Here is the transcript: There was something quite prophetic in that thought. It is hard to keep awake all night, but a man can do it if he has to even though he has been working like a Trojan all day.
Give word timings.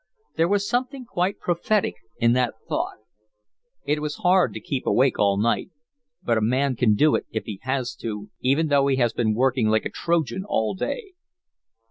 There 0.35 0.47
was 0.47 0.67
something 0.67 1.05
quite 1.05 1.37
prophetic 1.37 1.93
in 2.17 2.33
that 2.33 2.55
thought. 2.67 2.97
It 3.85 3.99
is 4.01 4.15
hard 4.15 4.51
to 4.55 4.59
keep 4.59 4.87
awake 4.87 5.19
all 5.19 5.37
night, 5.37 5.69
but 6.23 6.39
a 6.39 6.41
man 6.41 6.75
can 6.75 6.95
do 6.95 7.13
it 7.13 7.27
if 7.29 7.45
he 7.45 7.59
has 7.61 7.93
to 7.97 8.31
even 8.39 8.69
though 8.69 8.87
he 8.87 8.95
has 8.95 9.13
been 9.13 9.35
working 9.35 9.67
like 9.67 9.85
a 9.85 9.91
Trojan 9.91 10.43
all 10.43 10.73
day. 10.73 11.11